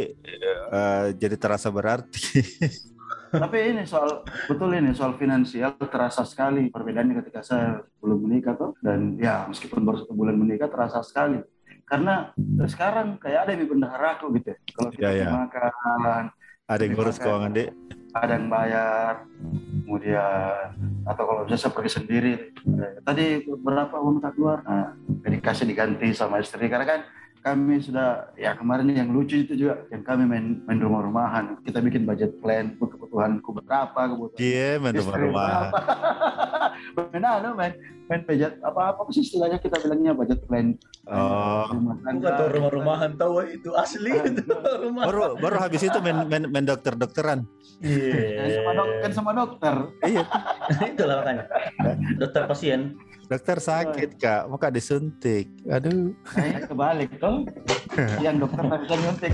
[0.71, 2.23] eh, jadi terasa berarti.
[3.31, 8.71] tapi ini soal betul ini soal finansial terasa sekali perbedaannya ketika saya belum menikah tuh
[8.81, 11.39] dan ya meskipun baru satu bulan menikah terasa sekali
[11.85, 12.33] karena
[12.65, 14.57] sekarang kayak ada yang bendahara aku gitu ya.
[14.73, 15.27] kalau kita Iya, iya.
[15.33, 16.23] makan
[16.69, 17.69] Ada yang ngurus keuangan dek.
[18.09, 19.13] ada yang bayar
[19.85, 20.69] kemudian
[21.05, 22.33] atau kalau bisa saya pergi sendiri
[23.01, 26.99] tadi berapa uang tak keluar nah, dikasih diganti sama istri karena kan
[27.39, 31.57] kami sudah ya kemarin yang lucu itu juga yang kami main main rumah-rumahan.
[31.63, 35.47] Kita bikin budget plan kebutuhanku berapa kebutuhan Iya, main istri rumah-rumah.
[35.71, 35.79] berapa.
[36.95, 37.73] main anu main
[38.07, 40.75] main budget apa apa sih istilahnya kita bilangnya budget plan?
[41.07, 41.65] Oh.
[41.71, 44.43] rumah bukan tuh rumah-rumahan tahu itu asli Ah, itu
[44.83, 45.03] rumah.
[45.07, 47.47] Baru baru habis itu main main, main dokter-dokteran.
[47.79, 49.75] Ya, sama dok, kan sama dokter.
[50.03, 50.23] Iya,
[50.93, 51.43] itulah makanya.
[52.19, 52.99] Dokter pasien
[53.29, 55.45] dokter sakit kak, maka disuntik.
[55.69, 56.17] Aduh.
[56.33, 57.45] Saya kebalik tuh.
[58.19, 59.33] Yang dokter tak bisa nyuntik.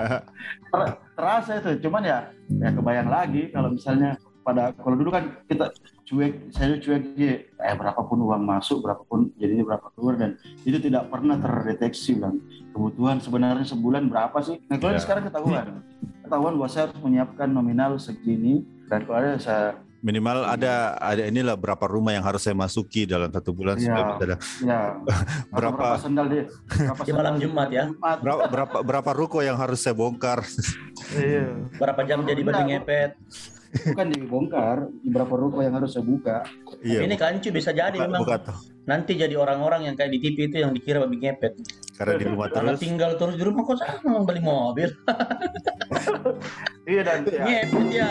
[0.72, 2.18] Ter- terasa itu, cuman ya
[2.58, 5.68] ya kebayang lagi kalau misalnya pada kalau dulu kan kita
[6.02, 11.12] cuek, saya cuek aja eh berapapun uang masuk berapapun jadinya berapa keluar dan itu tidak
[11.12, 12.40] pernah terdeteksi bilang
[12.72, 15.04] kebutuhan sebenarnya sebulan berapa sih nah kalau Ya.
[15.04, 15.66] sekarang ketahuan
[16.24, 21.54] ketahuan bahwa saya harus menyiapkan nominal segini dan kalau ada saya Minimal ada ada inilah
[21.54, 23.82] berapa rumah yang harus saya masuki dalam satu bulan Iya.
[23.84, 24.80] supaya bisa ada ya
[25.50, 27.84] Berapa- berapa sendal dia berapa Di malam Jumat ya?
[27.86, 28.16] Jumat.
[28.22, 30.46] berapa berapa, berapa ruko yang harus saya bongkar.
[31.08, 31.48] Iya.
[31.74, 33.12] Berapa jam jadi babi ngepet?
[33.68, 36.40] bukan dibongkar di berapa ruko yang harus saya buka
[36.80, 37.04] iya.
[37.04, 38.20] Ini kancu bisa jadi buka, memang.
[38.24, 38.56] buka tuh.
[38.84, 41.52] Nanti jadi orang-orang yang kayak di TV itu yang dikira babi ngepet.
[41.92, 42.80] Karena di rumah Karena terus.
[42.80, 44.88] tinggal terus di rumah kok sama beli mobil.
[46.88, 48.08] iya dan ya, Ngepet ya.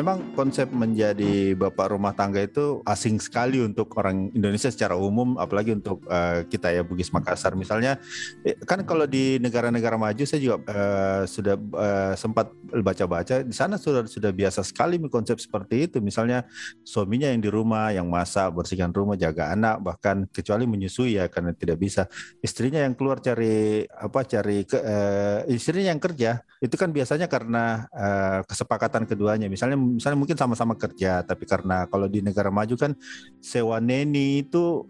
[0.00, 5.76] Memang konsep menjadi bapak rumah tangga itu asing sekali untuk orang Indonesia secara umum, apalagi
[5.76, 7.52] untuk uh, kita ya Bugis Makassar.
[7.52, 8.00] Misalnya,
[8.40, 13.76] eh, kan kalau di negara-negara maju saya juga uh, sudah uh, sempat baca-baca di sana
[13.76, 16.00] sudah sudah biasa sekali konsep seperti itu.
[16.00, 16.48] Misalnya
[16.80, 21.52] suaminya yang di rumah, yang masak, bersihkan rumah, jaga anak, bahkan kecuali menyusui ya karena
[21.52, 22.08] tidak bisa.
[22.40, 27.88] Istrinya yang keluar cari apa cari ke, uh, istrinya yang kerja itu kan biasanya karena
[27.92, 32.94] uh, kesepakatan keduanya misalnya misalnya mungkin sama-sama kerja tapi karena kalau di negara maju kan
[33.42, 34.86] sewa neni itu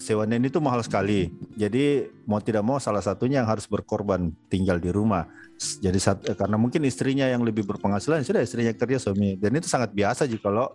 [0.00, 1.28] sewa neni itu mahal sekali.
[1.60, 5.28] Jadi mau tidak mau salah satunya yang harus berkorban tinggal di rumah.
[5.60, 6.00] Jadi
[6.32, 9.36] karena mungkin istrinya yang lebih berpenghasilan sudah istrinya kerja suami.
[9.36, 10.66] Dan itu sangat biasa juga kalau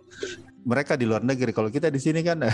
[0.66, 1.54] mereka di luar negeri.
[1.54, 2.42] Kalau kita di sini kan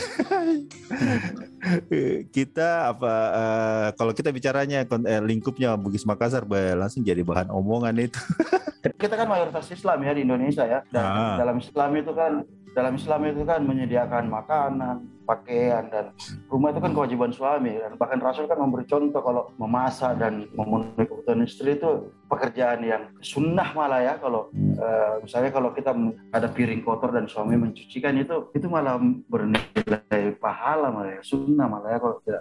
[2.37, 7.97] kita apa eh, kalau kita bicaranya eh, lingkupnya Bugis Makassar bah, langsung jadi bahan omongan
[7.99, 8.21] itu.
[8.83, 10.81] Kita kan mayoritas Islam ya di Indonesia ya.
[10.93, 11.37] Dan Ah.
[11.39, 12.33] dalam Islam itu kan
[12.73, 16.11] dalam Islam itu kan menyediakan makanan pakaian dan
[16.49, 21.05] rumah itu kan kewajiban suami dan bahkan Rasul kan memberi contoh kalau memasak dan memenuhi
[21.05, 21.91] kebutuhan istri itu
[22.27, 25.95] pekerjaan yang sunnah malah ya kalau eh, misalnya kalau kita
[26.29, 31.89] ada piring kotor dan suami mencucikan itu itu malah bernilai pahala malah ya sunnah malah
[31.89, 32.41] ya kalau tidak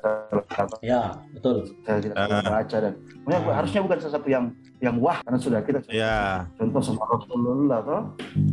[0.50, 1.56] salah Ya, betul.
[1.84, 2.42] saya tidak Ah.
[2.42, 4.46] baca dan Maksudnya harusnya bukan sesuatu yang
[4.82, 8.02] yang wah karena sudah kita ya contoh sama Rasulullah toh.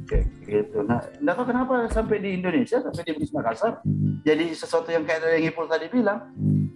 [0.04, 0.84] Kayak gitu.
[0.84, 3.80] Nah nggak tahu kenapa sampai di Indonesia sampai di Bugis Makassar
[4.22, 6.28] jadi sesuatu yang kayak yang Ipul tadi bilang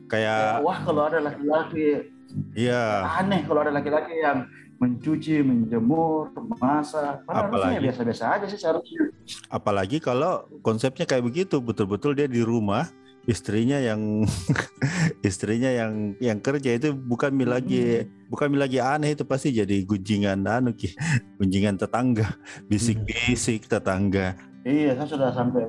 [0.09, 2.09] kayak wah kalau ada laki-laki.
[2.57, 3.05] Iya.
[3.21, 4.49] Aneh kalau ada laki-laki yang
[4.81, 9.03] mencuci menjemur masak padahal harusnya Apalagi- biasa-biasa aja sih seharusnya.
[9.47, 12.89] Apalagi kalau konsepnya kayak begitu betul-betul dia di rumah
[13.27, 14.27] istrinya yang
[15.29, 19.87] istrinya yang yang kerja itu bukan mi lagi bukan mi lagi aneh itu pasti jadi
[19.87, 20.95] gunjingan anu ki
[21.39, 22.35] gunjingan tetangga
[22.67, 24.35] bisik-bisik tetangga.
[24.63, 25.67] Iya saya sudah sampai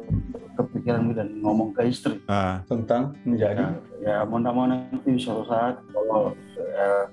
[0.53, 2.21] kepikiran dan ngomong ke istri.
[2.29, 2.61] Ah.
[2.69, 3.73] Tentang menjadi?
[4.05, 7.05] Ya, ya mau nggak mau nanti suatu saat kalau eh,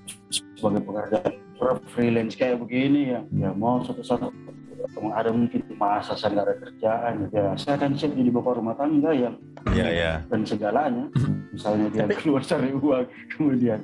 [0.60, 1.32] sebagai pekerjaan
[1.92, 4.32] freelance kayak begini ya ya mau suatu saat
[5.10, 9.10] ada mungkin masa saya nggak ada kerjaan ya saya akan siap jadi bapak rumah tangga
[9.10, 9.34] yang
[9.70, 11.04] ya ya dan segalanya
[11.50, 13.80] misalnya dia Tapi- keluar cari uang kemudian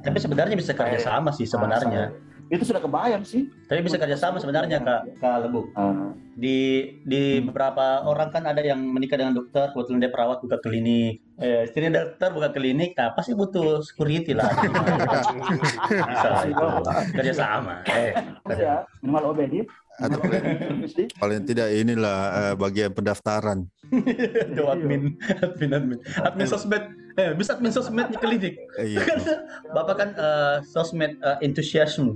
[0.00, 2.08] tapi sebenarnya bisa kerja sama sih sebenarnya.
[2.08, 2.26] masak.
[2.48, 5.68] itu sudah kebayang sih Tapi bisa kerja sama sebenarnya Kak, Kak Lebu.
[5.76, 6.56] Ah, Di
[7.04, 11.20] di beberapa orang kan ada yang menikah dengan dokter, kebetulan dia perawat buka klinik.
[11.36, 14.48] Eh, istrinya dokter buka klinik, nah pasti butuh security lah.
[16.08, 16.66] bisa lah itu.
[17.12, 17.84] Kerja sama.
[17.84, 18.16] Eh,
[18.56, 20.22] ya minimal obedi Atau
[21.20, 23.66] paling tidak inilah eh, bagian pendaftaran
[24.54, 26.84] itu admin, admin, admin, admin sosmed.
[27.18, 28.54] Eh, bisa admin sosmed di klinik.
[28.78, 29.02] Iya
[29.74, 32.14] Bapak kan eh, sosmed eh, enthusiasm.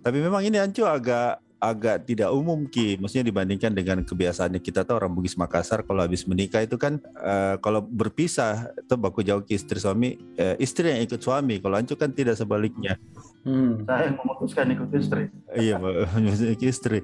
[0.00, 4.96] Tapi memang ini Ancu agak agak tidak umum ki, maksudnya dibandingkan dengan kebiasaannya kita tuh
[4.96, 9.60] orang Bugis Makassar kalau habis menikah itu kan eh, kalau berpisah itu baku jauh ke
[9.60, 11.60] istri suami, eh, istri yang ikut suami.
[11.60, 12.96] Kalau Ancu kan tidak sebaliknya.
[13.40, 13.88] Hmm.
[13.88, 15.80] saya memutuskan ikut istri iya,
[16.60, 17.00] ke istri.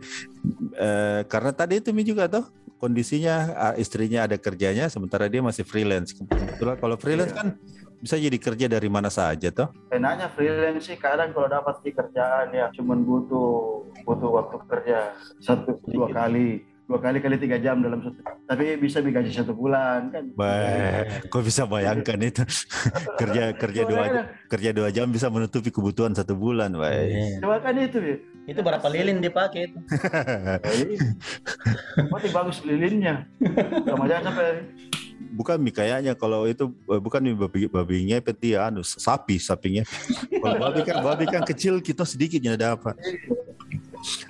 [0.77, 2.45] Eh, karena tadi itu Mi juga tuh
[2.77, 6.13] kondisinya ah, istrinya ada kerjanya sementara dia masih freelance.
[6.13, 7.41] Kebetulan kalau freelance Iya.
[7.41, 7.49] kan
[7.97, 9.73] bisa jadi kerja dari mana saja toh.
[9.89, 15.81] enaknya freelance sih kadang kalau dapat di kerjaan ya cuman butuh butuh waktu kerja satu
[15.89, 20.25] dua kali dua kali kali tiga jam dalam satu tapi bisa digaji satu bulan kan
[20.39, 22.43] Baik, kok bisa bayangkan itu
[23.21, 24.05] kerja kerja dua
[24.47, 27.11] kerja dua jam bisa menutupi kebutuhan satu bulan, baik.
[27.11, 27.39] Iya.
[27.43, 29.79] coba kan itu ya Itu berapa lilin dipakai itu?
[32.15, 33.27] Mati bagus lilinnya
[33.91, 34.63] sama jangan sampai
[35.37, 39.85] bukan mi kayaknya kalau itu eh, bukan mi babi babi ngepet dia anu sapi sapinya.
[40.43, 42.95] Kalau babi kan babi kan kecil kita sedikit ya ada apa.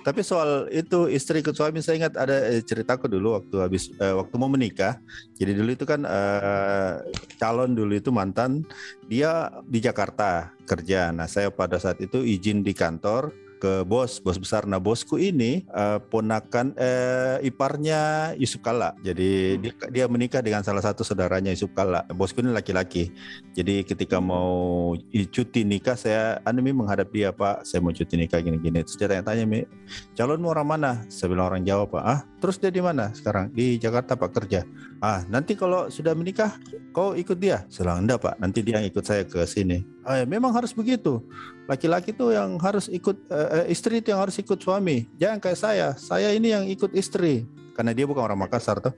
[0.02, 4.14] Tapi soal itu istri ikut suami saya ingat ada eh, ceritaku dulu waktu habis eh,
[4.14, 4.98] waktu mau menikah.
[5.36, 6.94] Jadi dulu itu kan eh,
[7.36, 8.64] calon dulu itu mantan
[9.06, 11.14] dia di Jakarta kerja.
[11.14, 14.62] Nah, saya pada saat itu izin di kantor ke bos, bos besar.
[14.70, 18.94] Nah, bosku ini eh, ponakan eh, iparnya Yusuf Kala.
[19.02, 22.06] Jadi dia, dia menikah dengan salah satu saudaranya Yusuf Kala.
[22.14, 23.10] Bosku ini laki-laki.
[23.58, 28.38] Jadi ketika mau cuti nikah saya anu Mi menghadap dia, Pak, saya mau cuti nikah
[28.38, 28.86] gini-gini.
[28.86, 29.66] Terus dia tanya-tanya, Mi,
[30.14, 30.90] calonmu orang mana?
[31.10, 32.02] Saya bilang orang Jawa, Pak.
[32.06, 33.50] Ah, terus dia di mana sekarang?
[33.50, 34.62] Di Jakarta, Pak, kerja.
[35.02, 36.54] Ah, nanti kalau sudah menikah,
[36.94, 37.66] kau ikut dia?
[37.66, 38.34] Saya bilang, enggak, Pak.
[38.38, 39.95] Nanti dia yang ikut saya ke sini.
[40.06, 41.18] Ya, memang harus begitu.
[41.66, 45.10] Laki-laki tuh yang harus ikut eh, eh, istri itu yang harus ikut suami.
[45.18, 45.88] Jangan kayak saya.
[45.98, 47.42] Saya ini yang ikut istri.
[47.74, 48.94] Karena dia bukan orang Makassar tuh.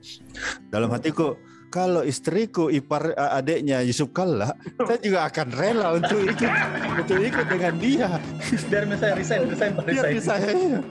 [0.69, 1.33] Dalam hatiku,
[1.73, 4.53] kalau istriku ipar eh, adiknya Yusuf Kalla,
[4.87, 6.51] saya juga akan rela untuk ikut
[7.01, 8.09] untuk ikut dengan dia.
[8.69, 10.21] Biar misalnya resign, resign, Pak, Biar resign.
[10.21, 10.81] saya